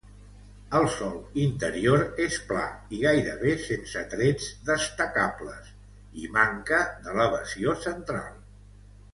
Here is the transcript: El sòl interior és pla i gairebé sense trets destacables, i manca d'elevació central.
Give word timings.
El 0.77 0.85
sòl 0.93 1.41
interior 1.41 2.01
és 2.25 2.37
pla 2.51 2.63
i 2.99 3.03
gairebé 3.03 3.53
sense 3.67 4.03
trets 4.15 4.49
destacables, 4.73 5.71
i 6.25 6.33
manca 6.39 6.83
d'elevació 7.05 7.81
central. 7.89 8.35